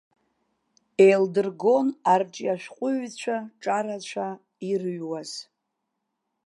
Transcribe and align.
Еилдыргон 1.05 1.87
арҿиашәҟәыҩҩцәа 2.13 3.37
ҿарацәа 3.61 4.27
ирыҩуаз. 4.69 5.31